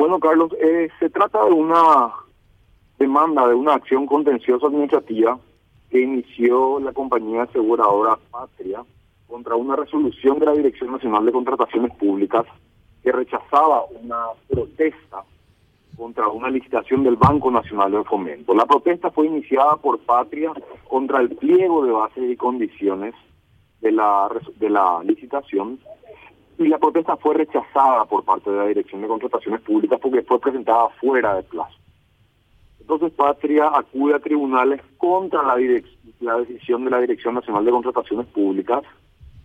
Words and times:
Bueno, 0.00 0.18
Carlos, 0.18 0.50
eh, 0.58 0.88
se 0.98 1.10
trata 1.10 1.44
de 1.44 1.52
una 1.52 2.10
demanda, 2.98 3.46
de 3.46 3.54
una 3.54 3.74
acción 3.74 4.06
contenciosa 4.06 4.68
administrativa 4.68 5.38
que 5.90 6.00
inició 6.00 6.80
la 6.80 6.94
compañía 6.94 7.42
aseguradora 7.42 8.18
Patria 8.30 8.82
contra 9.28 9.56
una 9.56 9.76
resolución 9.76 10.38
de 10.38 10.46
la 10.46 10.52
Dirección 10.52 10.92
Nacional 10.92 11.26
de 11.26 11.32
Contrataciones 11.32 11.94
Públicas 11.98 12.46
que 13.02 13.12
rechazaba 13.12 13.84
una 14.02 14.24
protesta 14.48 15.22
contra 15.98 16.28
una 16.28 16.48
licitación 16.48 17.04
del 17.04 17.16
Banco 17.16 17.50
Nacional 17.50 17.92
de 17.92 18.02
Fomento. 18.04 18.54
La 18.54 18.64
protesta 18.64 19.10
fue 19.10 19.26
iniciada 19.26 19.76
por 19.76 19.98
Patria 19.98 20.50
contra 20.88 21.20
el 21.20 21.36
pliego 21.36 21.84
de 21.84 21.92
bases 21.92 22.24
y 22.30 22.36
condiciones 22.36 23.14
de 23.82 23.92
la, 23.92 24.30
de 24.56 24.70
la 24.70 25.02
licitación 25.04 25.78
y 26.64 26.68
la 26.68 26.78
protesta 26.78 27.16
fue 27.16 27.34
rechazada 27.34 28.04
por 28.04 28.22
parte 28.24 28.50
de 28.50 28.58
la 28.58 28.66
Dirección 28.66 29.00
de 29.00 29.08
Contrataciones 29.08 29.62
Públicas 29.62 29.98
porque 30.00 30.22
fue 30.22 30.38
presentada 30.38 30.90
fuera 31.00 31.36
de 31.36 31.42
plazo. 31.42 31.76
Entonces 32.80 33.12
Patria 33.12 33.70
acude 33.74 34.14
a 34.14 34.18
tribunales 34.18 34.82
contra 34.98 35.42
la, 35.42 35.56
la 36.20 36.36
decisión 36.38 36.84
de 36.84 36.90
la 36.90 37.00
Dirección 37.00 37.34
Nacional 37.34 37.64
de 37.64 37.70
Contrataciones 37.70 38.26
Públicas 38.26 38.82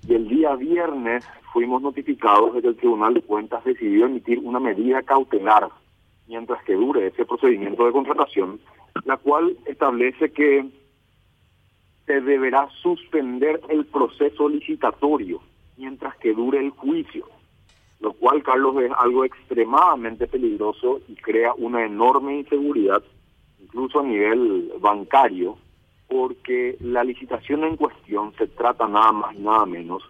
y 0.06 0.14
el 0.14 0.28
día 0.28 0.56
viernes 0.56 1.26
fuimos 1.54 1.82
notificados 1.82 2.54
de 2.54 2.62
que 2.62 2.68
el 2.68 2.76
Tribunal 2.76 3.14
de 3.14 3.22
Cuentas 3.22 3.64
decidió 3.64 4.08
emitir 4.08 4.40
una 4.40 4.60
medida 4.60 5.02
cautelar 5.02 5.70
mientras 6.28 6.62
que 6.66 6.74
dure 6.74 7.08
ese 7.08 7.24
procedimiento 7.24 7.86
de 7.86 7.94
contratación, 7.94 8.60
la 9.06 9.16
cual 9.16 9.56
establece 9.66 10.32
que 10.32 10.66
se 12.06 12.20
deberá 12.20 12.68
suspender 12.82 13.62
el 13.70 13.86
proceso 13.86 14.50
licitatorio 14.50 15.40
mientras 15.78 16.16
que 16.18 16.34
dure 16.34 16.60
el 16.60 16.72
juicio, 16.72 17.28
lo 18.00 18.14
cual, 18.14 18.44
Carlos, 18.44 18.76
es 18.82 18.92
algo 18.98 19.26
extremadamente 19.26 20.28
peligroso 20.28 21.02
y 21.08 21.16
crea 21.16 21.54
una 21.56 21.86
enorme 21.86 22.40
inseguridad, 22.40 23.04
incluso 23.60 24.00
a 24.00 24.04
nivel 24.04 24.72
bancario, 24.80 25.58
porque 26.08 26.78
la 26.82 27.04
licitación 27.04 27.64
en 27.64 27.78
cuestión 27.78 28.34
se 28.38 28.48
trata 28.48 28.88
nada 28.88 29.12
más 29.12 29.36
y 29.36 29.40
nada 29.40 29.66
menos 29.66 30.04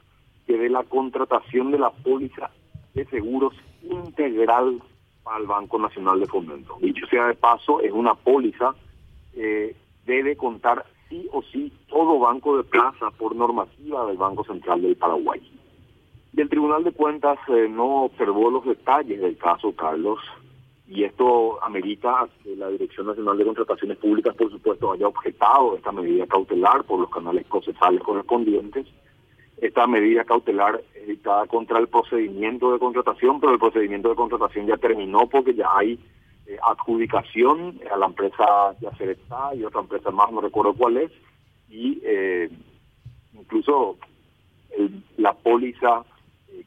que 0.46 0.58
de 0.58 0.70
la 0.70 0.84
contratación 0.84 1.72
de 1.72 1.80
la 1.80 1.90
póliza 1.90 2.52
de 2.94 3.06
seguros 3.06 3.54
integral 3.84 4.82
el 5.40 5.48
Banco 5.48 5.80
Nacional 5.80 6.20
de 6.20 6.28
Fomento. 6.28 6.78
Dicho 6.80 7.06
sea 7.08 7.28
de 7.28 7.34
paso, 7.34 7.82
es 7.82 7.92
una 7.92 8.14
póliza, 8.16 8.76
eh, 9.34 9.76
debe 10.06 10.38
contar 10.38 10.86
sí 11.10 11.28
o 11.32 11.42
sí 11.44 11.72
todo 11.88 12.20
banco 12.20 12.58
de 12.58 12.64
plaza 12.64 13.12
por 13.12 13.36
normativa 13.36 14.06
del 14.06 14.18
Banco 14.18 14.44
Central 14.44 14.82
del 14.82 14.96
Paraguay. 14.96 15.42
Y 16.34 16.42
el 16.42 16.50
Tribunal 16.50 16.84
de 16.84 16.92
Cuentas 16.92 17.40
eh, 17.48 17.68
no 17.70 18.04
observó 18.04 18.50
los 18.50 18.66
detalles 18.66 19.22
del 19.22 19.38
caso, 19.38 19.74
Carlos, 19.74 20.20
y 20.88 21.04
esto 21.04 21.64
amerita 21.64 22.28
que 22.44 22.56
la 22.56 22.70
Dirección 22.70 23.08
Nacional 23.08 23.38
de 23.38 23.46
Contrataciones 23.46 23.98
Públicas, 23.98 24.36
por 24.36 24.52
supuesto, 24.52 24.92
haya 24.92 25.08
objetado 25.08 25.76
esta 25.76 25.92
medida 25.92 26.28
cautelar 26.28 26.84
por 26.84 27.00
los 27.00 27.10
canales 27.10 27.46
procesales 27.46 28.02
correspondientes. 28.02 28.86
Esta 29.62 29.88
medida 29.88 30.26
cautelar 30.26 30.84
dictada 31.08 31.48
contra 31.48 31.80
el 31.80 31.88
procedimiento 31.88 32.72
de 32.72 32.80
contratación, 32.80 33.40
pero 33.40 33.54
el 33.54 33.60
procedimiento 33.60 34.10
de 34.10 34.16
contratación 34.16 34.68
ya 34.68 34.78
terminó 34.78 35.28
porque 35.28 35.56
ya 35.56 35.70
hay 35.74 35.98
eh, 36.48 36.58
adjudicación 36.64 37.80
a 37.92 37.98
la 37.98 38.08
empresa 38.08 38.76
Yacereta 38.80 39.56
y 39.56 39.64
otra 39.64 39.82
empresa 39.82 40.12
más, 40.12 40.32
no 40.32 40.42
recuerdo 40.42 40.74
cuál 40.74 40.98
es, 40.98 41.12
y 41.70 42.00
eh, 42.04 42.50
incluso 43.34 43.98
la 45.18 45.34
póliza 45.34 46.04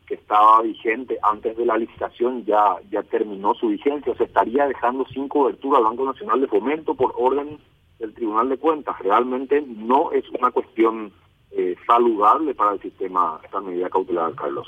que 0.07 0.15
estaba 0.15 0.63
vigente 0.63 1.19
antes 1.23 1.57
de 1.57 1.67
la 1.67 1.77
licitación 1.77 2.45
ya 2.47 2.77
ya 2.91 3.03
terminó 3.03 3.55
su 3.55 3.69
vigencia, 3.69 4.15
se 4.15 4.25
estaría 4.25 4.67
dejando 4.67 5.07
sin 5.07 5.29
cobertura 5.29 5.79
al 5.79 5.85
Banco 5.85 6.07
Nacional 6.07 6.41
de 6.41 6.49
Fomento 6.49 6.95
por 6.95 7.13
orden 7.17 7.59
del 7.99 8.15
Tribunal 8.15 8.49
de 8.49 8.57
Cuentas. 8.57 8.99
Realmente 9.01 9.63
no 9.63 10.13
es 10.13 10.25
una 10.31 10.51
cuestión 10.51 11.13
eh, 11.51 11.77
saludable 11.87 12.55
para 12.55 12.73
el 12.73 12.81
sistema 12.81 13.41
esta 13.45 13.61
medida 13.61 13.89
cautelar, 13.91 14.35
Carlos. 14.35 14.67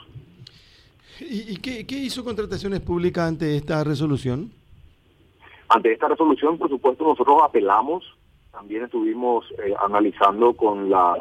¿Y, 1.21 1.57
qué, 1.59 1.85
hizo 1.97 2.25
Contrataciones 2.25 2.81
Públicas 2.81 3.29
ante 3.29 3.55
esta 3.55 3.85
resolución? 3.85 4.51
Ante 5.71 5.93
esta 5.93 6.09
resolución, 6.09 6.59
por 6.59 6.69
supuesto, 6.69 7.05
nosotros 7.05 7.39
apelamos, 7.45 8.05
también 8.51 8.83
estuvimos 8.83 9.45
eh, 9.65 9.73
analizando 9.81 10.53
con 10.55 10.91
la 10.91 11.15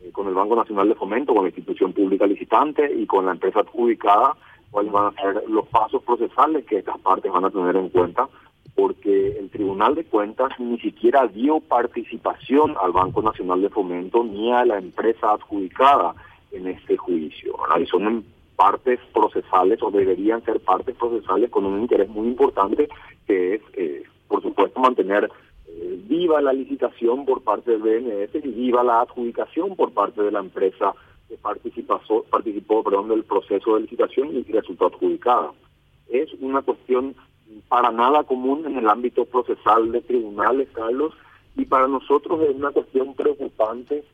eh, 0.00 0.12
con 0.12 0.28
el 0.28 0.34
Banco 0.34 0.54
Nacional 0.54 0.88
de 0.88 0.94
Fomento, 0.94 1.34
con 1.34 1.42
la 1.42 1.48
institución 1.48 1.92
pública 1.92 2.24
licitante 2.24 2.94
y 2.94 3.06
con 3.06 3.26
la 3.26 3.32
empresa 3.32 3.58
adjudicada, 3.58 4.36
cuáles 4.70 4.92
van 4.92 5.06
a 5.06 5.20
ser 5.20 5.42
los 5.48 5.66
pasos 5.66 6.00
procesales 6.04 6.64
que 6.64 6.78
estas 6.78 6.96
partes 6.98 7.32
van 7.32 7.44
a 7.44 7.50
tener 7.50 7.74
en 7.74 7.88
cuenta, 7.88 8.28
porque 8.76 9.36
el 9.36 9.50
Tribunal 9.50 9.96
de 9.96 10.04
Cuentas 10.04 10.52
ni 10.60 10.78
siquiera 10.78 11.26
dio 11.26 11.58
participación 11.58 12.76
al 12.80 12.92
Banco 12.92 13.20
Nacional 13.20 13.62
de 13.62 13.70
Fomento 13.70 14.22
ni 14.22 14.52
a 14.52 14.64
la 14.64 14.78
empresa 14.78 15.32
adjudicada 15.32 16.14
en 16.52 16.68
este 16.68 16.96
juicio. 16.96 17.56
Y 17.80 17.86
son 17.86 18.24
partes 18.54 19.00
procesales 19.12 19.82
o 19.82 19.90
deberían 19.90 20.44
ser 20.44 20.60
partes 20.60 20.94
procesales 20.94 21.50
con 21.50 21.66
un 21.66 21.80
interés 21.80 22.08
muy 22.08 22.28
importante 22.28 22.88
que 23.28 23.54
es, 23.54 23.62
eh, 23.74 24.02
por 24.26 24.42
supuesto, 24.42 24.80
mantener 24.80 25.30
viva 26.08 26.40
la 26.40 26.52
licitación 26.52 27.24
por 27.24 27.42
parte 27.42 27.70
del 27.70 27.82
BNS 27.82 28.34
y 28.34 28.48
viva 28.48 28.82
la 28.82 29.02
adjudicación 29.02 29.76
por 29.76 29.92
parte 29.92 30.22
de 30.22 30.32
la 30.32 30.40
empresa 30.40 30.94
que 31.28 31.36
participó, 31.36 32.00
participó 32.30 32.82
perdón, 32.82 33.08
del 33.08 33.24
proceso 33.24 33.74
de 33.74 33.82
licitación 33.82 34.34
y 34.34 34.42
resultó 34.44 34.86
adjudicada. 34.86 35.52
Es 36.08 36.32
una 36.40 36.62
cuestión 36.62 37.14
para 37.68 37.90
nada 37.90 38.24
común 38.24 38.64
en 38.66 38.78
el 38.78 38.88
ámbito 38.88 39.24
procesal 39.26 39.92
de 39.92 40.00
tribunales, 40.00 40.68
Carlos, 40.72 41.14
y 41.56 41.64
para 41.66 41.86
nosotros 41.86 42.40
es 42.42 42.56
una 42.56 42.70
cuestión 42.70 43.14
preocupante 43.14 44.04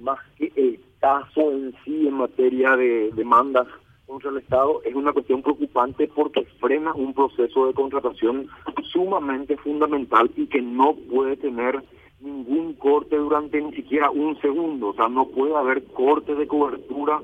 más 0.00 0.18
que 0.36 0.52
el 0.56 0.80
caso 1.00 1.52
en 1.52 1.74
sí 1.84 2.08
en 2.08 2.14
materia 2.14 2.76
de 2.76 3.12
demandas 3.12 3.68
contra 4.06 4.30
el 4.30 4.38
Estado 4.38 4.82
es 4.84 4.94
una 4.94 5.12
cuestión 5.12 5.42
preocupante 5.42 6.08
porque 6.08 6.44
frena 6.60 6.92
un 6.94 7.14
proceso 7.14 7.66
de 7.66 7.74
contratación 7.74 8.48
sumamente 8.92 9.56
fundamental 9.56 10.30
y 10.36 10.46
que 10.46 10.62
no 10.62 10.94
puede 10.94 11.36
tener 11.36 11.82
ningún 12.20 12.74
corte 12.74 13.16
durante 13.16 13.60
ni 13.60 13.72
siquiera 13.74 14.10
un 14.10 14.40
segundo. 14.40 14.88
O 14.88 14.94
sea, 14.94 15.08
no 15.08 15.28
puede 15.28 15.54
haber 15.56 15.84
corte 15.84 16.34
de 16.34 16.46
cobertura 16.46 17.20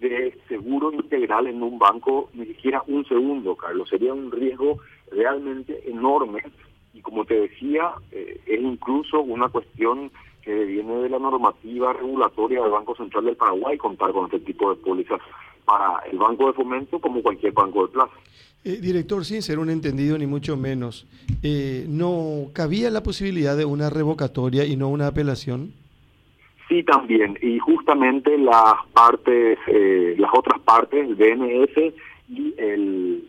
de 0.00 0.36
seguro 0.48 0.92
integral 0.92 1.46
en 1.46 1.62
un 1.62 1.78
banco 1.78 2.30
ni 2.32 2.46
siquiera 2.46 2.82
un 2.86 3.04
segundo, 3.06 3.54
Carlos. 3.54 3.88
Sería 3.88 4.14
un 4.14 4.32
riesgo 4.32 4.78
realmente 5.10 5.88
enorme 5.88 6.42
y 6.94 7.00
como 7.02 7.24
te 7.24 7.34
decía, 7.34 7.92
eh, 8.10 8.40
es 8.46 8.60
incluso 8.60 9.20
una 9.20 9.48
cuestión 9.48 10.10
que 10.42 10.64
viene 10.64 10.96
de 11.02 11.10
la 11.10 11.18
normativa 11.18 11.92
regulatoria 11.92 12.62
del 12.62 12.70
Banco 12.70 12.96
Central 12.96 13.26
del 13.26 13.36
Paraguay 13.36 13.76
contar 13.76 14.12
con 14.12 14.24
este 14.24 14.40
tipo 14.40 14.70
de 14.70 14.80
pólizas 14.82 15.20
para 15.64 16.00
el 16.10 16.18
Banco 16.18 16.48
de 16.48 16.52
Fomento 16.54 16.98
como 16.98 17.22
cualquier 17.22 17.52
banco 17.52 17.86
de 17.86 17.92
plaza. 17.92 18.12
Eh, 18.62 18.78
director, 18.80 19.24
sin 19.24 19.40
ser 19.40 19.58
un 19.58 19.70
entendido 19.70 20.18
ni 20.18 20.26
mucho 20.26 20.56
menos, 20.56 21.06
eh, 21.42 21.86
¿no 21.88 22.48
cabía 22.52 22.90
la 22.90 23.02
posibilidad 23.02 23.56
de 23.56 23.64
una 23.64 23.88
revocatoria 23.88 24.66
y 24.66 24.76
no 24.76 24.88
una 24.88 25.06
apelación? 25.06 25.72
Sí, 26.68 26.84
también. 26.84 27.38
Y 27.40 27.58
justamente 27.58 28.36
las 28.36 28.74
partes, 28.92 29.58
eh, 29.66 30.14
las 30.18 30.30
otras 30.34 30.60
partes, 30.60 31.08
el 31.08 31.16
DNS 31.16 31.94
y 32.28 32.54
el 32.58 33.26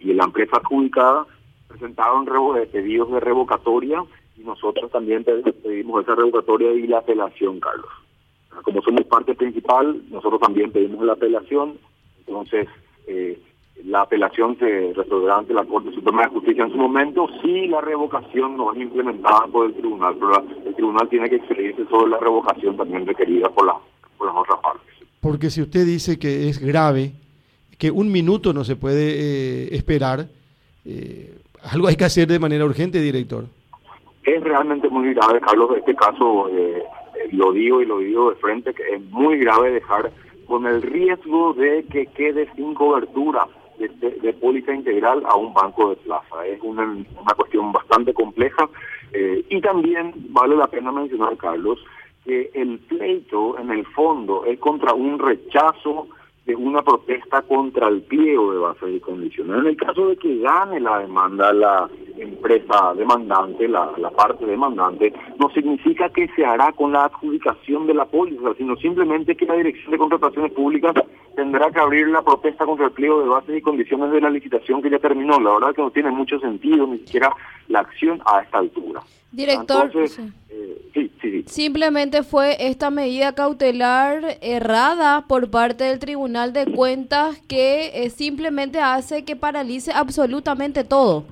y 0.00 0.12
la 0.14 0.24
empresa 0.24 0.56
adjudicada 0.56 1.26
presentaron 1.66 2.26
pedidos 2.72 3.10
de 3.10 3.20
revocatoria 3.20 4.04
y 4.36 4.40
nosotros 4.40 4.90
también 4.90 5.24
pedimos 5.24 6.02
esa 6.02 6.14
revocatoria 6.14 6.72
y 6.72 6.86
la 6.86 6.98
apelación, 6.98 7.60
Carlos. 7.60 7.90
Como 8.62 8.82
somos 8.82 9.04
parte 9.04 9.34
principal, 9.34 10.02
nosotros 10.10 10.40
también 10.40 10.72
pedimos 10.72 11.04
la 11.04 11.12
apelación, 11.12 11.78
entonces 12.26 12.68
eh, 13.06 13.38
la 13.84 14.02
apelación 14.02 14.58
se 14.58 14.92
resolverá 14.94 15.38
ante 15.38 15.54
la 15.54 15.64
Corte 15.64 15.92
Suprema 15.92 16.22
de 16.22 16.28
Justicia 16.28 16.64
en 16.64 16.72
su 16.72 16.76
momento 16.76 17.28
si 17.42 17.68
la 17.68 17.80
revocación 17.80 18.56
no 18.56 18.72
es 18.72 18.80
implementada 18.80 19.46
por 19.46 19.66
el 19.66 19.74
tribunal, 19.74 20.16
pero 20.18 20.44
el 20.66 20.74
tribunal 20.74 21.08
tiene 21.08 21.28
que 21.28 21.36
expedirse 21.36 21.86
sobre 21.86 22.10
la 22.10 22.18
revocación 22.18 22.76
también 22.76 23.06
requerida 23.06 23.48
por, 23.50 23.66
la, 23.66 23.74
por 24.16 24.26
las 24.26 24.36
otras 24.36 24.58
partes. 24.60 24.88
Porque 25.20 25.50
si 25.50 25.62
usted 25.62 25.84
dice 25.86 26.18
que 26.18 26.48
es 26.48 26.58
grave, 26.58 27.12
que 27.78 27.90
un 27.90 28.10
minuto 28.10 28.52
no 28.52 28.64
se 28.64 28.76
puede 28.76 29.14
eh, 29.16 29.68
esperar, 29.76 30.26
eh, 30.84 31.38
algo 31.62 31.88
hay 31.88 31.96
que 31.96 32.04
hacer 32.04 32.26
de 32.26 32.38
manera 32.38 32.64
urgente, 32.64 33.00
director. 33.00 33.44
Es 34.24 34.42
realmente 34.42 34.88
muy 34.88 35.14
grave, 35.14 35.40
Carlos, 35.40 35.70
este 35.76 35.94
caso 35.94 36.48
eh, 36.50 36.82
lo 37.32 37.52
digo 37.52 37.82
y 37.82 37.86
lo 37.86 37.98
digo 37.98 38.30
de 38.30 38.36
frente, 38.36 38.74
que 38.74 38.82
es 38.94 39.02
muy 39.10 39.38
grave 39.38 39.70
dejar 39.70 40.10
con 40.46 40.66
el 40.66 40.82
riesgo 40.82 41.52
de 41.52 41.84
que 41.84 42.06
quede 42.06 42.48
sin 42.54 42.74
cobertura 42.74 43.46
de, 43.78 44.32
póliza 44.34 44.74
integral 44.74 45.22
a 45.26 45.36
un 45.36 45.52
banco 45.52 45.90
de 45.90 45.96
plaza. 45.96 46.46
Es 46.46 46.60
una, 46.62 46.84
una 46.84 47.34
cuestión 47.36 47.72
bastante 47.72 48.12
compleja 48.12 48.68
eh, 49.12 49.44
y 49.48 49.60
también 49.60 50.12
vale 50.30 50.56
la 50.56 50.66
pena 50.66 50.92
mencionar, 50.92 51.36
Carlos, 51.36 51.78
que 52.24 52.50
el 52.54 52.78
pleito 52.80 53.58
en 53.58 53.70
el 53.70 53.86
fondo 53.86 54.44
es 54.44 54.58
contra 54.58 54.94
un 54.94 55.18
rechazo 55.18 56.08
de 56.48 56.56
una 56.56 56.80
protesta 56.80 57.42
contra 57.42 57.88
el 57.88 58.00
pliego 58.00 58.54
de 58.54 58.58
bases 58.58 58.96
y 58.96 59.00
condiciones. 59.00 59.60
En 59.60 59.66
el 59.66 59.76
caso 59.76 60.08
de 60.08 60.16
que 60.16 60.38
gane 60.38 60.80
la 60.80 61.00
demanda 61.00 61.52
la 61.52 61.90
empresa 62.16 62.94
demandante, 62.96 63.68
la, 63.68 63.92
la 63.98 64.10
parte 64.10 64.46
demandante, 64.46 65.12
no 65.38 65.50
significa 65.50 66.08
que 66.08 66.26
se 66.34 66.46
hará 66.46 66.72
con 66.72 66.92
la 66.92 67.04
adjudicación 67.04 67.86
de 67.86 67.92
la 67.92 68.06
póliza, 68.06 68.54
sino 68.56 68.76
simplemente 68.76 69.36
que 69.36 69.44
la 69.44 69.56
Dirección 69.56 69.90
de 69.90 69.98
Contrataciones 69.98 70.52
Públicas 70.52 70.94
tendrá 71.38 71.70
que 71.70 71.78
abrir 71.78 72.08
la 72.08 72.20
protesta 72.20 72.66
contra 72.66 72.86
el 72.86 72.90
pliego 72.90 73.20
de 73.20 73.28
bases 73.28 73.56
y 73.56 73.62
condiciones 73.62 74.10
de 74.10 74.20
la 74.20 74.28
licitación 74.28 74.82
que 74.82 74.90
ya 74.90 74.98
terminó. 74.98 75.38
La 75.38 75.52
verdad 75.52 75.72
que 75.72 75.82
no 75.82 75.92
tiene 75.92 76.10
mucho 76.10 76.40
sentido 76.40 76.84
ni 76.88 76.98
siquiera 76.98 77.32
la 77.68 77.78
acción 77.78 78.20
a 78.26 78.40
esta 78.40 78.58
altura. 78.58 79.02
Director, 79.30 79.88
eh, 79.94 81.44
simplemente 81.46 82.24
fue 82.24 82.56
esta 82.58 82.90
medida 82.90 83.36
cautelar 83.36 84.38
errada 84.40 85.26
por 85.28 85.48
parte 85.48 85.84
del 85.84 86.00
Tribunal 86.00 86.52
de 86.52 86.72
Cuentas 86.74 87.40
que 87.48 87.92
eh, 87.94 88.10
simplemente 88.10 88.80
hace 88.80 89.24
que 89.24 89.36
paralice 89.36 89.92
absolutamente 89.92 90.82
todo. 90.82 91.24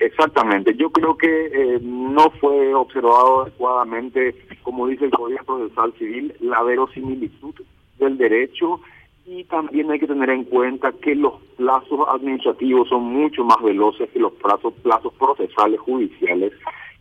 Exactamente, 0.00 0.74
yo 0.74 0.90
creo 0.90 1.16
que 1.16 1.28
eh, 1.28 1.78
no 1.80 2.30
fue 2.40 2.74
observado 2.74 3.42
adecuadamente, 3.42 4.34
como 4.64 4.88
dice 4.88 5.04
el 5.04 5.12
Código 5.12 5.44
Procesal 5.44 5.94
Civil, 5.96 6.34
la 6.40 6.60
verosimilitud 6.64 7.54
del 7.98 8.18
derecho 8.18 8.80
y 9.26 9.42
también 9.44 9.90
hay 9.90 9.98
que 9.98 10.06
tener 10.06 10.30
en 10.30 10.44
cuenta 10.44 10.92
que 10.92 11.16
los 11.16 11.34
plazos 11.56 12.00
administrativos 12.08 12.88
son 12.88 13.02
mucho 13.02 13.44
más 13.44 13.60
veloces 13.60 14.08
que 14.10 14.20
los 14.20 14.32
plazos, 14.34 14.72
plazos 14.74 15.12
procesales 15.14 15.80
judiciales 15.80 16.52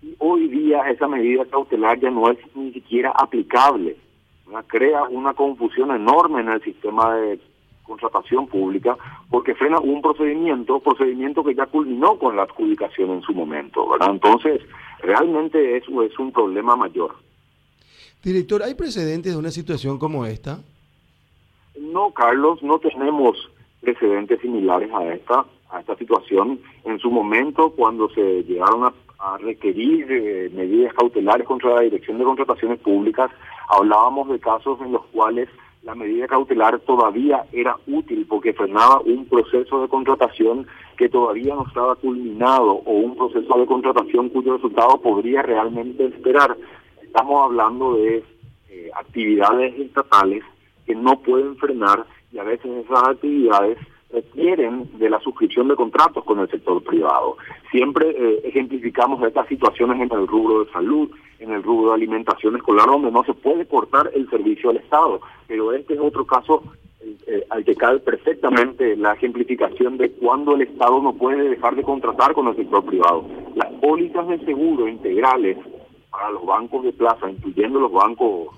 y 0.01 0.15
hoy 0.17 0.47
día 0.47 0.89
esa 0.89 1.07
medida 1.07 1.45
cautelar 1.45 1.99
ya 1.99 2.09
no 2.09 2.31
es 2.31 2.37
ni 2.55 2.73
siquiera 2.73 3.11
aplicable. 3.11 3.97
Crea 4.67 5.03
una 5.03 5.33
confusión 5.33 5.91
enorme 5.91 6.41
en 6.41 6.49
el 6.49 6.63
sistema 6.63 7.15
de 7.15 7.39
contratación 7.83 8.47
pública 8.47 8.97
porque 9.29 9.53
frena 9.53 9.79
un 9.79 10.01
procedimiento, 10.01 10.79
procedimiento 10.79 11.43
que 11.43 11.53
ya 11.53 11.65
culminó 11.67 12.17
con 12.17 12.35
la 12.35 12.43
adjudicación 12.43 13.11
en 13.11 13.21
su 13.21 13.33
momento, 13.33 13.87
¿verdad? 13.89 14.11
Entonces, 14.11 14.61
realmente 14.99 15.77
eso 15.77 16.01
es 16.03 16.17
un 16.17 16.31
problema 16.31 16.75
mayor. 16.75 17.15
Director, 18.23 18.63
¿hay 18.63 18.73
precedentes 18.73 19.33
de 19.33 19.37
una 19.37 19.51
situación 19.51 19.99
como 19.99 20.25
esta? 20.25 20.59
No, 21.79 22.11
Carlos, 22.11 22.61
no 22.63 22.79
tenemos 22.79 23.49
precedentes 23.81 24.41
similares 24.41 24.89
a 24.93 25.13
esta 25.13 25.45
a 25.71 25.79
esta 25.79 25.95
situación. 25.97 26.59
En 26.83 26.99
su 26.99 27.09
momento, 27.09 27.71
cuando 27.71 28.09
se 28.09 28.43
llegaron 28.43 28.85
a, 28.85 28.93
requerir 29.39 30.05
eh, 30.11 30.51
medidas 30.53 30.93
cautelares 30.93 31.47
contra 31.47 31.73
la 31.73 31.81
Dirección 31.81 32.19
de 32.19 32.25
Contrataciones 32.25 32.79
Públicas, 32.79 33.31
hablábamos 33.69 34.29
de 34.29 34.39
casos 34.39 34.79
en 34.81 34.91
los 34.91 35.03
cuales 35.07 35.49
la 35.81 35.95
medida 35.95 36.27
cautelar 36.27 36.79
todavía 36.81 37.43
era 37.51 37.75
útil 37.87 38.27
porque 38.29 38.53
frenaba 38.53 38.99
un 38.99 39.25
proceso 39.25 39.81
de 39.81 39.87
contratación 39.87 40.67
que 40.97 41.09
todavía 41.09 41.55
no 41.55 41.65
estaba 41.65 41.95
culminado 41.95 42.71
o 42.71 42.91
un 42.91 43.15
proceso 43.15 43.57
de 43.57 43.65
contratación 43.65 44.29
cuyo 44.29 44.57
resultado 44.57 45.01
podría 45.01 45.41
realmente 45.41 46.05
esperar. 46.05 46.55
Estamos 47.01 47.45
hablando 47.45 47.95
de 47.95 48.23
eh, 48.69 48.91
actividades 48.95 49.73
estatales 49.79 50.43
que 50.85 50.95
no 50.95 51.19
pueden 51.21 51.55
frenar 51.57 52.05
y 52.31 52.37
a 52.37 52.43
veces 52.43 52.85
esas 52.85 53.07
actividades 53.07 53.77
requieren 54.11 54.89
de 54.97 55.09
la 55.09 55.19
suscripción 55.19 55.67
de 55.67 55.75
contratos 55.75 56.23
con 56.23 56.39
el 56.39 56.49
sector 56.49 56.81
privado. 56.83 57.37
Siempre 57.71 58.09
eh, 58.09 58.41
ejemplificamos 58.45 59.21
estas 59.23 59.47
situaciones 59.47 59.99
en 60.01 60.17
el 60.17 60.27
rubro 60.27 60.63
de 60.63 60.71
salud, 60.71 61.09
en 61.39 61.51
el 61.51 61.63
rubro 61.63 61.89
de 61.89 61.95
alimentación 61.95 62.55
escolar, 62.55 62.87
donde 62.87 63.11
no 63.11 63.23
se 63.23 63.33
puede 63.33 63.65
cortar 63.65 64.11
el 64.13 64.29
servicio 64.29 64.69
al 64.69 64.77
Estado. 64.77 65.21
Pero 65.47 65.73
este 65.73 65.95
es 65.95 65.99
otro 65.99 66.25
caso 66.25 66.63
eh, 67.27 67.45
al 67.49 67.63
que 67.65 67.75
cae 67.75 67.99
perfectamente 67.99 68.95
la 68.95 69.13
ejemplificación 69.13 69.97
de 69.97 70.11
cuando 70.11 70.55
el 70.55 70.61
Estado 70.61 71.01
no 71.01 71.13
puede 71.13 71.49
dejar 71.49 71.75
de 71.75 71.83
contratar 71.83 72.33
con 72.33 72.47
el 72.47 72.55
sector 72.55 72.85
privado. 72.85 73.25
Las 73.55 73.71
pólizas 73.73 74.27
de 74.27 74.39
seguro 74.45 74.87
integrales 74.87 75.57
para 76.09 76.31
los 76.31 76.45
bancos 76.45 76.83
de 76.83 76.93
plaza, 76.93 77.29
incluyendo 77.29 77.79
los 77.79 77.91
bancos 77.91 78.49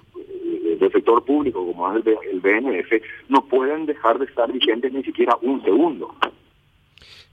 del 0.79 0.91
sector 0.91 1.23
público, 1.23 1.65
como 1.65 1.95
es 1.95 2.05
el, 2.05 2.39
BNF, 2.39 3.01
no 3.29 3.45
pueden 3.45 3.85
dejar 3.85 4.19
de 4.19 4.25
estar 4.25 4.51
vigentes 4.51 4.91
ni 4.91 5.03
siquiera 5.03 5.37
un 5.41 5.63
segundo. 5.63 6.15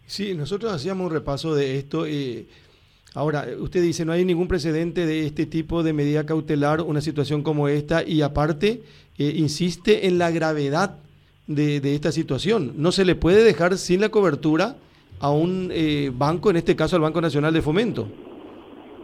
Sí, 0.07 0.35
nosotros 0.35 0.73
hacíamos 0.73 1.07
un 1.07 1.13
repaso 1.13 1.55
de 1.55 1.79
esto. 1.79 2.07
y 2.07 2.49
ahora, 3.15 3.47
usted 3.59 3.83
dice, 3.83 4.05
no 4.05 4.13
hay 4.13 4.25
ningún 4.25 4.49
precedente 4.49 5.07
de 5.07 5.27
este 5.27 5.47
tipo 5.47 5.83
de 5.83 5.93
medida 5.93 6.27
cautelar, 6.27 6.81
una 6.83 7.01
situación 7.01 7.43
como 7.43 7.69
esta, 7.69 8.03
y 8.03 8.23
aparte, 8.23 8.83
eh, 9.19 9.33
insiste 9.37 10.07
en 10.07 10.19
la 10.19 10.31
gravedad 10.31 10.99
de, 11.47 11.95
esta 11.95 12.13
situación. 12.13 12.73
No 12.77 12.93
se 12.93 13.05
le 13.05 13.15
puede 13.15 13.45
dejar 13.45 13.77
sin 13.77 14.01
la 14.01 14.09
cobertura 14.09 14.77
a 15.21 15.31
un 15.31 15.71
eh, 15.73 16.11
banco, 16.13 16.51
en 16.51 16.57
este 16.57 16.77
caso 16.77 16.97
al 16.97 17.03
Banco 17.03 17.21
Nacional 17.21 17.53
de 17.53 17.63
Fomento. 17.63 18.09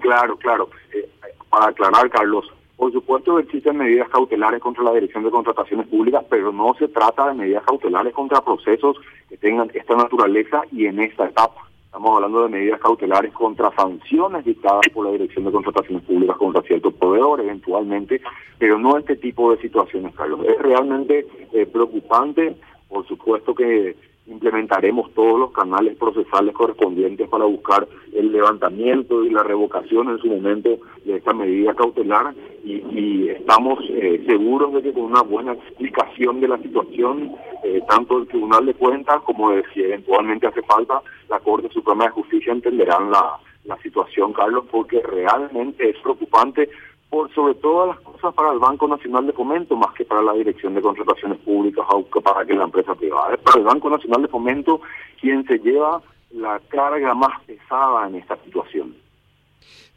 Claro, 0.01 0.37
claro. 0.37 0.71
Eh, 0.93 1.09
para 1.49 1.69
aclarar, 1.69 2.11
Carlos, 2.11 2.47
por 2.81 2.93
supuesto 2.93 3.39
existen 3.39 3.77
medidas 3.77 4.09
cautelares 4.09 4.59
contra 4.59 4.83
la 4.83 4.95
Dirección 4.95 5.23
de 5.23 5.31
Contrataciones 5.31 5.87
Públicas, 5.89 6.25
pero 6.31 6.51
no 6.51 6.73
se 6.79 6.89
trata 6.89 7.29
de 7.29 7.35
medidas 7.35 7.63
cautelares 7.63 8.15
contra 8.15 8.41
procesos 8.41 8.97
que 9.29 9.37
tengan 9.37 9.71
esta 9.75 9.95
naturaleza 9.97 10.63
y 10.73 10.87
en 10.87 10.99
esta 10.99 11.27
etapa. 11.27 11.69
Estamos 11.85 12.17
hablando 12.17 12.43
de 12.45 12.49
medidas 12.49 12.81
cautelares 12.81 13.35
contra 13.35 13.71
sanciones 13.77 14.47
dictadas 14.47 14.81
por 14.95 15.05
la 15.05 15.13
Dirección 15.13 15.45
de 15.45 15.53
Contrataciones 15.53 16.05
Públicas 16.05 16.39
contra 16.39 16.63
ciertos 16.63 16.95
proveedores 16.95 17.45
eventualmente, 17.45 18.23
pero 18.57 18.79
no 18.79 18.97
este 18.97 19.17
tipo 19.17 19.55
de 19.55 19.61
situaciones, 19.61 20.15
Carlos. 20.15 20.41
Es 20.49 20.59
realmente 20.59 21.27
eh, 21.53 21.67
preocupante, 21.67 22.57
por 22.89 23.07
supuesto 23.07 23.55
que 23.55 23.95
implementaremos 24.31 25.13
todos 25.13 25.39
los 25.39 25.53
canales 25.53 25.97
procesales 25.97 26.55
correspondientes 26.55 27.29
para 27.29 27.45
buscar 27.45 27.87
el 28.13 28.33
levantamiento 28.33 29.25
y 29.25 29.31
la 29.31 29.43
revocación 29.43 30.09
en 30.09 30.19
su 30.19 30.29
momento 30.29 30.79
de 31.05 31.17
esta 31.17 31.33
medida 31.33 31.75
cautelar 31.75 32.35
y, 32.65 32.81
estamos 33.29 33.79
eh, 33.89 34.23
seguros 34.27 34.73
de 34.75 34.83
que 34.83 34.93
con 34.93 35.05
una 35.05 35.23
buena 35.23 35.53
explicación 35.53 36.41
de 36.41 36.49
la 36.49 36.59
situación, 36.59 37.33
eh, 37.65 37.81
tanto 37.89 38.19
el 38.19 38.29
Tribunal 38.29 38.67
de 38.67 38.75
Cuentas 38.75 39.23
como 39.23 39.51
de 39.51 39.65
si 39.73 39.83
eventualmente 39.83 40.47
hace 40.47 40.63
falta 40.63 41.03
la 41.29 41.41
Corte 41.41 41.69
Suprema 41.71 42.05
de 42.05 42.11
Justicia 42.11 42.53
entenderán 42.53 43.11
la, 43.11 43.39
la 43.65 43.77
situación, 43.79 44.33
Carlos, 44.33 44.65
porque 44.71 45.01
realmente 45.03 45.91
es 45.91 45.97
preocupante 45.99 46.69
por 47.11 47.33
sobre 47.35 47.55
todas 47.57 47.89
las 47.89 48.01
cosas 48.01 48.33
para 48.35 48.53
el 48.53 48.61
Banco 48.61 48.87
Nacional 48.87 49.27
de 49.27 49.33
Fomento, 49.33 49.77
más 49.77 49.93
que 49.95 50.05
para 50.05 50.23
la 50.23 50.33
Dirección 50.33 50.75
de 50.75 50.81
Contrataciones 50.81 51.39
Públicas 51.39 51.85
o 51.89 52.05
para 52.05 52.47
que 52.47 52.55
la 52.55 52.65
empresa 52.65 52.95
privada. 52.95 53.35
Es 53.35 53.41
para 53.41 53.59
el 53.59 53.65
Banco 53.65 53.91
Nacional 53.91 54.23
de 54.23 54.29
Fomento 54.29 54.81
quien 55.21 55.45
se 55.47 55.59
lleva 55.59 56.01
la 56.31 56.61
carga 56.69 57.13
más 57.15 57.43
pesada 57.45 58.07
en 58.09 58.15
esta 58.15 58.37
situación. 58.45 58.95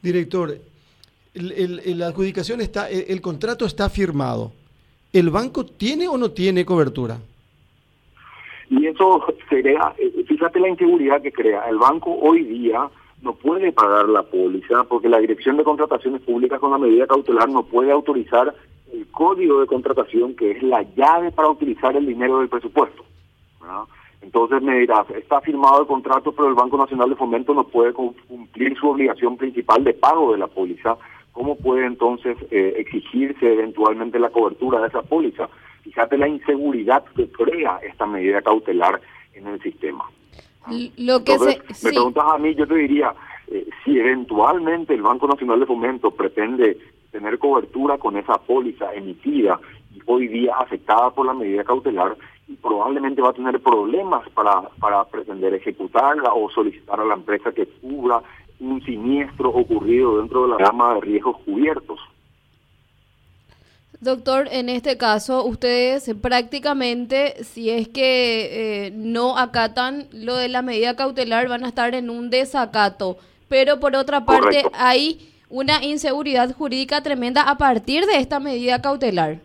Director, 0.01 0.57
la 1.35 2.07
adjudicación 2.07 2.61
está, 2.61 2.89
el, 2.89 3.21
contrato 3.21 3.65
está 3.65 3.89
firmado. 3.89 4.51
¿El 5.13 5.29
banco 5.29 5.65
tiene 5.65 6.07
o 6.07 6.17
no 6.17 6.31
tiene 6.31 6.65
cobertura? 6.65 7.19
Y 8.69 8.87
eso 8.87 9.23
sería, 9.47 9.93
eh, 9.99 10.25
fíjate 10.27 10.59
la 10.59 10.69
inseguridad 10.69 11.21
que 11.21 11.31
crea. 11.31 11.69
El 11.69 11.77
banco 11.77 12.11
hoy 12.11 12.43
día 12.43 12.89
no 13.23 13.33
puede 13.33 13.71
pagar 13.71 14.09
la 14.09 14.23
póliza 14.23 14.83
porque 14.83 15.07
la 15.07 15.19
Dirección 15.19 15.55
de 15.55 15.63
Contrataciones 15.63 16.21
Públicas 16.21 16.59
con 16.59 16.71
la 16.71 16.77
medida 16.77 17.07
cautelar 17.07 17.49
no 17.49 17.63
puede 17.63 17.91
autorizar 17.91 18.53
el 18.91 19.07
código 19.07 19.61
de 19.61 19.67
contratación 19.67 20.35
que 20.35 20.51
es 20.51 20.61
la 20.61 20.83
llave 20.95 21.31
para 21.31 21.49
utilizar 21.49 21.95
el 21.95 22.05
dinero 22.05 22.39
del 22.39 22.49
presupuesto. 22.49 23.03
Entonces 24.21 24.61
me 24.61 24.79
dirás, 24.79 25.09
está 25.11 25.41
firmado 25.41 25.81
el 25.81 25.87
contrato, 25.87 26.31
pero 26.33 26.49
el 26.49 26.53
Banco 26.53 26.77
Nacional 26.77 27.09
de 27.09 27.15
Fomento 27.15 27.53
no 27.53 27.63
puede 27.63 27.93
cumplir 27.93 28.77
su 28.77 28.89
obligación 28.89 29.37
principal 29.37 29.83
de 29.83 29.93
pago 29.93 30.33
de 30.33 30.37
la 30.37 30.47
póliza. 30.47 30.97
¿Cómo 31.31 31.55
puede 31.57 31.85
entonces 31.85 32.37
eh, 32.51 32.73
exigirse 32.77 33.53
eventualmente 33.53 34.19
la 34.19 34.29
cobertura 34.29 34.81
de 34.81 34.87
esa 34.87 35.01
póliza? 35.01 35.49
Fíjate 35.81 36.17
la 36.17 36.27
inseguridad 36.27 37.03
que 37.15 37.29
crea 37.29 37.79
esta 37.83 38.05
medida 38.05 38.41
cautelar 38.41 39.01
en 39.33 39.47
el 39.47 39.61
sistema. 39.61 40.05
Lo 40.97 41.23
que 41.23 41.37
me 41.37 41.57
preguntas 41.81 42.23
a 42.27 42.37
mí, 42.37 42.55
yo 42.55 42.67
te 42.67 42.75
diría, 42.75 43.13
eh, 43.47 43.67
si 43.83 43.99
eventualmente 43.99 44.93
el 44.93 45.01
Banco 45.01 45.27
Nacional 45.27 45.59
de 45.59 45.65
Fomento 45.65 46.11
pretende 46.11 46.77
tener 47.11 47.37
cobertura 47.37 47.97
con 47.97 48.17
esa 48.17 48.37
póliza 48.37 48.93
emitida 48.93 49.59
y 49.93 50.01
hoy 50.05 50.27
día 50.27 50.55
afectada 50.57 51.11
por 51.11 51.25
la 51.25 51.33
medida 51.33 51.63
cautelar, 51.63 52.15
probablemente 52.61 53.21
va 53.21 53.29
a 53.29 53.33
tener 53.33 53.59
problemas 53.61 54.27
para, 54.29 54.61
para 54.79 55.03
pretender 55.05 55.53
ejecutarla 55.53 56.33
o 56.33 56.49
solicitar 56.49 56.99
a 56.99 57.05
la 57.05 57.13
empresa 57.13 57.51
que 57.51 57.65
cubra 57.65 58.21
un 58.59 58.81
siniestro 58.83 59.49
ocurrido 59.49 60.17
dentro 60.17 60.43
de 60.43 60.49
la 60.49 60.57
gama 60.57 60.95
de 60.95 61.01
riesgos 61.01 61.37
cubiertos. 61.45 61.99
Doctor, 64.03 64.49
en 64.51 64.67
este 64.67 64.97
caso, 64.97 65.45
ustedes 65.45 66.13
prácticamente, 66.21 67.43
si 67.43 67.69
es 67.69 67.87
que 67.87 68.87
eh, 68.87 68.91
no 68.91 69.37
acatan 69.37 70.07
lo 70.11 70.35
de 70.35 70.49
la 70.49 70.61
medida 70.61 70.97
cautelar, 70.97 71.47
van 71.47 71.63
a 71.63 71.69
estar 71.69 71.95
en 71.95 72.09
un 72.09 72.29
desacato. 72.29 73.15
Pero 73.47 73.79
por 73.79 73.95
otra 73.95 74.25
parte, 74.25 74.63
hay 74.73 75.29
una 75.49 75.81
inseguridad 75.85 76.53
jurídica 76.53 77.01
tremenda 77.01 77.43
a 77.43 77.57
partir 77.57 78.05
de 78.05 78.17
esta 78.17 78.41
medida 78.41 78.81
cautelar. 78.81 79.39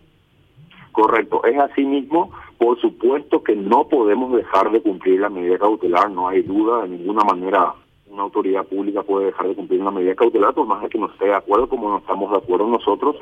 Correcto, 0.91 1.45
es 1.45 1.57
así 1.57 1.85
mismo 1.85 2.31
Por 2.57 2.81
supuesto 2.81 3.41
que 3.41 3.55
no 3.55 3.87
podemos 3.87 4.35
dejar 4.35 4.71
de 4.71 4.81
cumplir 4.81 5.21
la 5.21 5.29
medida 5.29 5.57
cautelar, 5.57 6.11
no 6.11 6.27
hay 6.27 6.41
duda, 6.41 6.81
de 6.81 6.89
ninguna 6.89 7.23
manera 7.23 7.75
una 8.09 8.23
autoridad 8.23 8.65
pública 8.65 9.03
puede 9.03 9.27
dejar 9.27 9.47
de 9.47 9.55
cumplir 9.55 9.79
una 9.79 9.91
medida 9.91 10.15
cautelar, 10.15 10.53
por 10.53 10.67
más 10.67 10.81
de 10.81 10.89
que 10.89 10.97
no 10.97 11.05
esté 11.05 11.25
de 11.25 11.35
acuerdo, 11.35 11.69
como 11.69 11.89
no 11.89 11.99
estamos 11.99 12.29
de 12.31 12.37
acuerdo 12.37 12.67
nosotros. 12.67 13.15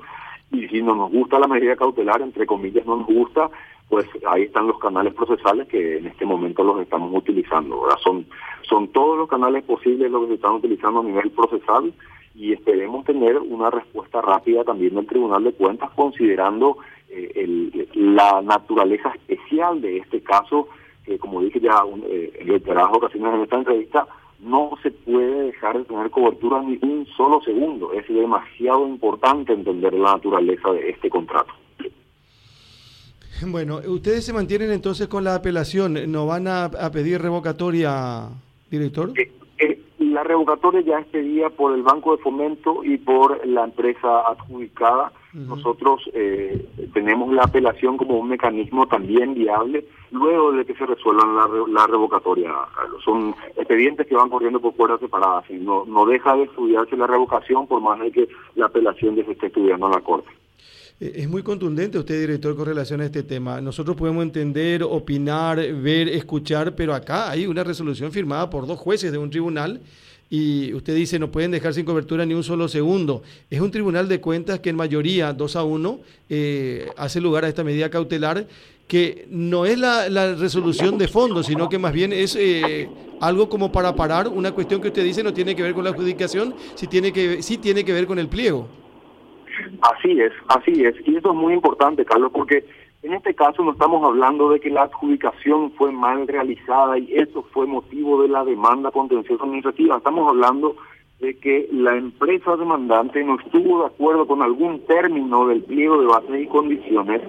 Y 0.51 0.67
si 0.67 0.81
no 0.81 0.95
nos 0.95 1.11
gusta 1.11 1.39
la 1.39 1.47
medida 1.47 1.75
cautelar, 1.75 2.21
entre 2.21 2.45
comillas, 2.45 2.85
no 2.85 2.97
nos 2.97 3.07
gusta, 3.07 3.49
pues 3.89 4.05
ahí 4.27 4.43
están 4.43 4.67
los 4.67 4.79
canales 4.79 5.13
procesales 5.13 5.67
que 5.67 5.97
en 5.97 6.07
este 6.07 6.25
momento 6.25 6.63
los 6.63 6.79
estamos 6.81 7.13
utilizando. 7.13 7.87
Son, 8.03 8.25
son 8.61 8.89
todos 8.89 9.17
los 9.17 9.29
canales 9.29 9.63
posibles 9.63 10.11
los 10.11 10.23
que 10.23 10.27
se 10.29 10.33
están 10.35 10.55
utilizando 10.55 10.99
a 10.99 11.03
nivel 11.03 11.31
procesal 11.31 11.93
y 12.35 12.53
esperemos 12.53 13.05
tener 13.05 13.37
una 13.37 13.69
respuesta 13.69 14.21
rápida 14.21 14.63
también 14.63 14.95
del 14.95 15.07
Tribunal 15.07 15.43
de 15.43 15.53
Cuentas 15.53 15.89
considerando 15.95 16.77
eh, 17.09 17.31
el, 17.35 17.89
la 17.93 18.41
naturaleza 18.41 19.09
especial 19.15 19.81
de 19.81 19.97
este 19.97 20.21
caso, 20.21 20.67
que 21.05 21.17
como 21.17 21.41
dije 21.41 21.59
ya 21.59 21.81
eh, 22.07 22.33
en 22.39 22.47
reiteradas 22.47 22.93
ocasiones 22.93 23.33
en 23.33 23.41
esta 23.41 23.57
entrevista, 23.57 24.07
no 24.39 24.71
se 24.83 24.91
puede 24.91 25.47
dejar 25.47 25.77
de 25.77 25.85
tener 25.85 26.09
cobertura 26.09 26.61
ni 26.61 26.77
un 26.81 27.05
solo 27.17 27.41
segundo. 27.41 27.91
Es 27.93 28.07
demasiado 28.07 28.87
importante 28.87 29.53
entender 29.53 29.93
la 29.93 30.13
naturaleza 30.13 30.71
de 30.71 30.89
este 30.89 31.09
contrato. 31.09 31.53
Bueno, 33.45 33.79
ustedes 33.85 34.25
se 34.25 34.33
mantienen 34.33 34.71
entonces 34.71 35.07
con 35.07 35.23
la 35.23 35.35
apelación, 35.35 36.11
¿no 36.11 36.25
van 36.25 36.47
a, 36.47 36.69
pedir 36.91 37.21
revocatoria, 37.21 38.29
director? 38.71 39.11
Eh, 39.15 39.31
eh, 39.59 39.79
la 39.99 40.23
revocatoria 40.23 40.81
ya 40.81 40.99
es 40.99 41.05
pedida 41.07 41.49
por 41.51 41.75
el 41.75 41.83
Banco 41.83 42.15
de 42.15 42.23
Fomento 42.23 42.83
y 42.83 42.97
por 42.97 43.45
la 43.45 43.65
empresa 43.65 44.21
adjudicada. 44.27 45.11
Nosotros 45.37 46.01
eh, 46.13 46.65
tenemos 46.95 47.31
la 47.31 47.43
apelación 47.43 47.95
como 47.95 48.17
un 48.17 48.29
mecanismo 48.29 48.87
también 48.87 49.35
viable 49.35 49.85
luego 50.09 50.51
de 50.51 50.65
que 50.65 50.73
se 50.73 50.83
resuelvan 50.83 51.35
la, 51.35 51.47
la 51.71 51.85
revocatoria. 51.85 52.51
Son 53.05 53.35
expedientes 53.55 54.07
que 54.07 54.15
van 54.15 54.29
corriendo 54.29 54.59
por 54.59 54.73
puertas 54.73 54.99
separadas 54.99 55.45
y 55.49 55.53
no, 55.53 55.85
no 55.85 56.07
deja 56.07 56.35
de 56.35 56.43
estudiarse 56.43 56.97
la 56.97 57.05
revocación 57.05 57.67
por 57.67 57.81
más 57.81 57.99
de 57.99 58.11
que 58.11 58.27
la 58.55 58.65
apelación 58.65 59.15
ya 59.15 59.25
se 59.25 59.33
esté 59.33 59.47
estudiando 59.47 59.85
en 59.85 59.91
la 59.91 60.01
Corte. 60.01 60.29
Eh, 60.99 61.13
es 61.17 61.29
muy 61.29 61.43
contundente 61.43 61.99
usted, 61.99 62.19
director, 62.19 62.55
con 62.55 62.65
relación 62.65 63.01
a 63.01 63.05
este 63.05 63.21
tema. 63.21 63.61
Nosotros 63.61 63.95
podemos 63.95 64.23
entender, 64.23 64.81
opinar, 64.81 65.57
ver, 65.57 66.07
escuchar, 66.09 66.75
pero 66.75 66.95
acá 66.95 67.29
hay 67.29 67.45
una 67.45 67.63
resolución 67.63 68.11
firmada 68.11 68.49
por 68.49 68.65
dos 68.65 68.79
jueces 68.79 69.11
de 69.11 69.19
un 69.19 69.29
tribunal 69.29 69.81
y 70.29 70.73
usted 70.73 70.95
dice 70.95 71.19
no 71.19 71.31
pueden 71.31 71.51
dejar 71.51 71.73
sin 71.73 71.85
cobertura 71.85 72.25
ni 72.25 72.33
un 72.33 72.43
solo 72.43 72.67
segundo. 72.67 73.23
Es 73.49 73.61
un 73.61 73.71
tribunal 73.71 74.07
de 74.07 74.19
cuentas 74.21 74.59
que 74.59 74.69
en 74.69 74.75
mayoría, 74.75 75.33
2 75.33 75.55
a 75.55 75.63
1, 75.63 75.99
eh, 76.29 76.89
hace 76.97 77.21
lugar 77.21 77.45
a 77.45 77.47
esta 77.47 77.63
medida 77.63 77.89
cautelar 77.89 78.47
que 78.87 79.27
no 79.29 79.65
es 79.65 79.77
la, 79.77 80.07
resolución 80.35 80.97
de 80.97 81.07
fondo, 81.07 81.43
sino 81.43 81.67
que 81.67 81.77
más 81.77 81.91
bien 81.91 82.13
es 82.13 82.35
eh, 82.37 82.89
algo 83.19 83.49
como 83.49 83.71
para 83.71 83.93
parar 83.95 84.29
una 84.29 84.53
cuestión 84.53 84.81
que 84.81 84.87
usted 84.87 85.03
dice 85.03 85.23
no 85.23 85.33
tiene 85.33 85.55
que 85.55 85.63
ver 85.63 85.73
con 85.73 85.83
la 85.83 85.89
adjudicación, 85.89 86.55
sí 86.75 86.87
tiene 86.87 87.11
que, 87.11 87.41
sí 87.41 87.57
tiene 87.57 87.83
que 87.83 87.91
ver 87.91 88.07
con 88.07 88.17
el 88.17 88.29
pliego. 88.29 88.67
Así 89.81 90.19
es, 90.21 90.31
así 90.47 90.85
es. 90.85 90.95
Y 91.05 91.15
eso 91.15 91.31
es 91.31 91.35
muy 91.35 91.53
importante, 91.53 92.05
Carlos, 92.05 92.31
porque 92.33 92.63
en 93.03 93.13
este 93.13 93.33
caso 93.35 93.63
no 93.63 93.71
estamos 93.71 94.03
hablando 94.03 94.49
de 94.49 94.59
que 94.59 94.69
la 94.69 94.83
adjudicación 94.83 95.71
fue 95.73 95.91
mal 95.91 96.27
realizada 96.27 96.97
y 96.97 97.13
eso 97.13 97.43
fue 97.53 97.67
motivo 97.67 98.21
de 98.21 98.29
la 98.29 98.43
demanda 98.43 98.91
contenciosa 98.91 99.43
administrativa. 99.43 99.97
Estamos 99.97 100.27
hablando 100.27 100.75
de 101.19 101.37
que 101.39 101.67
la 101.71 101.95
empresa 101.95 102.55
demandante 102.55 103.23
no 103.23 103.39
estuvo 103.39 103.81
de 103.81 103.87
acuerdo 103.87 104.27
con 104.27 104.41
algún 104.41 104.85
término 104.85 105.47
del 105.47 105.63
pliego 105.63 105.99
de 105.99 106.07
bases 106.07 106.41
y 106.41 106.47
condiciones, 106.47 107.21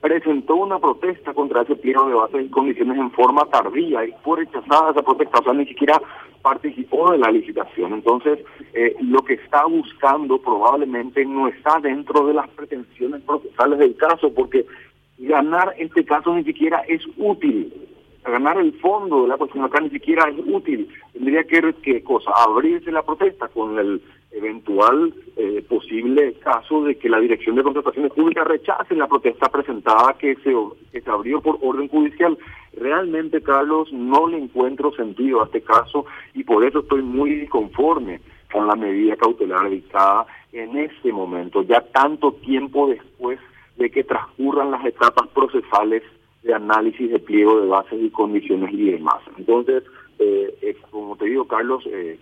presentó 0.00 0.56
una 0.56 0.78
protesta 0.78 1.32
contra 1.32 1.62
ese 1.62 1.76
pliego 1.76 2.08
de 2.08 2.14
bases 2.14 2.46
y 2.46 2.50
condiciones 2.50 2.98
en 2.98 3.10
forma 3.10 3.44
tardía 3.46 4.04
y 4.04 4.14
fue 4.22 4.40
rechazada 4.40 4.90
esa 4.90 5.02
protesta, 5.02 5.38
o 5.40 5.44
sea, 5.44 5.52
ni 5.52 5.66
siquiera 5.66 6.00
participó 6.42 7.10
de 7.10 7.18
la 7.18 7.30
licitación. 7.30 7.94
Entonces, 7.94 8.38
eh, 8.74 8.94
lo 9.00 9.22
que 9.22 9.34
está 9.34 9.64
buscando 9.64 10.38
probablemente 10.38 11.24
no 11.24 11.48
está 11.48 11.80
dentro 11.80 12.26
de 12.26 12.34
las 12.34 12.48
pretensiones 12.50 13.22
procesales 13.22 13.78
del 13.78 13.96
caso, 13.96 14.32
porque 14.34 14.66
ganar 15.26 15.74
este 15.78 16.04
caso 16.04 16.34
ni 16.34 16.44
siquiera 16.44 16.82
es 16.88 17.02
útil 17.16 17.72
ganar 18.30 18.58
el 18.58 18.72
fondo 18.80 19.22
de 19.22 19.28
la 19.28 19.36
cuestión 19.36 19.64
acá 19.64 19.80
ni 19.80 19.90
siquiera 19.90 20.28
es 20.28 20.36
útil. 20.46 20.88
Tendría 21.12 21.44
que, 21.44 21.74
¿qué 21.82 22.02
cosa? 22.02 22.30
Abrirse 22.46 22.90
la 22.90 23.02
protesta 23.02 23.48
con 23.48 23.78
el 23.78 24.02
eventual 24.32 25.14
eh, 25.36 25.64
posible 25.68 26.34
caso 26.40 26.82
de 26.84 26.96
que 26.96 27.08
la 27.08 27.20
Dirección 27.20 27.54
de 27.54 27.62
Contrataciones 27.62 28.12
Públicas 28.12 28.46
rechace 28.46 28.96
la 28.96 29.06
protesta 29.06 29.48
presentada 29.48 30.14
que 30.18 30.34
se, 30.36 30.52
que 30.90 31.00
se 31.00 31.10
abrió 31.10 31.40
por 31.40 31.58
orden 31.62 31.88
judicial. 31.88 32.36
Realmente, 32.72 33.42
Carlos, 33.42 33.92
no 33.92 34.26
le 34.26 34.38
encuentro 34.38 34.92
sentido 34.92 35.42
a 35.42 35.44
este 35.44 35.60
caso 35.60 36.06
y 36.32 36.42
por 36.42 36.64
eso 36.64 36.80
estoy 36.80 37.02
muy 37.02 37.46
conforme 37.46 38.20
con 38.50 38.66
la 38.66 38.74
medida 38.74 39.16
cautelar 39.16 39.70
dictada 39.70 40.26
en 40.52 40.76
este 40.76 41.12
momento, 41.12 41.62
ya 41.62 41.80
tanto 41.80 42.32
tiempo 42.32 42.88
después 42.88 43.38
de 43.76 43.90
que 43.90 44.04
transcurran 44.04 44.70
las 44.70 44.84
etapas 44.84 45.28
procesales 45.28 46.02
de 46.42 46.54
análisis 46.54 47.10
de 47.10 47.18
pliego 47.18 47.60
de 47.60 47.66
bases 47.66 48.00
y 48.00 48.10
condiciones 48.10 48.72
y 48.72 48.92
demás. 48.92 49.20
Entonces, 49.38 49.82
eh, 50.18 50.76
como 50.90 51.16
te 51.16 51.26
digo, 51.26 51.46
Carlos, 51.46 51.84
eh, 51.86 52.18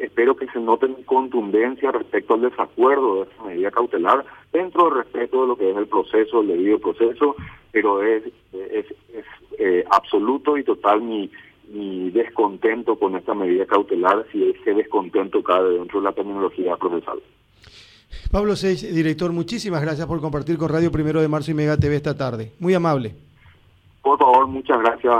espero 0.00 0.36
que 0.36 0.46
se 0.48 0.60
note 0.60 0.88
contundencia 1.06 1.90
respecto 1.90 2.34
al 2.34 2.42
desacuerdo 2.42 3.16
de 3.16 3.22
esta 3.22 3.44
medida 3.44 3.70
cautelar, 3.70 4.24
dentro 4.52 4.84
del 4.84 4.98
respeto 4.98 5.42
de 5.42 5.48
lo 5.48 5.56
que 5.56 5.70
es 5.70 5.76
el 5.76 5.86
proceso, 5.86 6.40
el 6.40 6.48
debido 6.48 6.78
proceso, 6.78 7.36
pero 7.72 8.02
es, 8.02 8.22
es, 8.52 8.86
es 9.12 9.24
eh, 9.58 9.84
absoluto 9.90 10.56
y 10.56 10.64
total 10.64 11.02
mi, 11.02 11.30
mi 11.68 12.10
descontento 12.10 12.96
con 12.96 13.16
esta 13.16 13.34
medida 13.34 13.66
cautelar, 13.66 14.26
si 14.30 14.50
ese 14.50 14.74
descontento 14.74 15.42
cabe 15.42 15.78
dentro 15.78 16.00
de 16.00 16.04
la 16.04 16.12
terminología 16.12 16.76
procesal. 16.76 17.20
Pablo 18.30 18.56
Seis, 18.56 18.82
director, 18.94 19.32
muchísimas 19.32 19.82
gracias 19.82 20.06
por 20.06 20.20
compartir 20.20 20.56
con 20.58 20.68
Radio 20.68 20.90
Primero 20.90 21.20
de 21.20 21.28
Marzo 21.28 21.50
y 21.50 21.54
Mega 21.54 21.76
TV 21.76 21.96
esta 21.96 22.16
tarde. 22.16 22.52
Muy 22.58 22.74
amable. 22.74 23.14
Por 24.02 24.18
favor, 24.18 24.46
muchas 24.46 24.78
gracias. 24.80 25.12